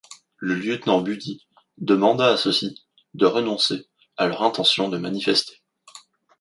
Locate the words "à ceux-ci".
2.33-2.83